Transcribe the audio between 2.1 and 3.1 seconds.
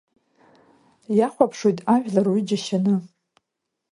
уи џьашьаны…